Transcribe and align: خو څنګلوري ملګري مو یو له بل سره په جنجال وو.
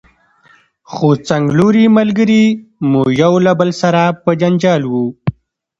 خو 0.91 1.07
څنګلوري 1.27 1.85
ملګري 1.97 2.45
مو 2.89 3.01
یو 3.21 3.33
له 3.45 3.51
بل 3.59 3.69
سره 3.81 4.01
په 4.23 4.31
جنجال 4.41 4.81
وو. 4.87 5.05